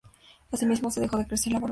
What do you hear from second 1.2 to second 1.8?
crecer la barba y el cabello.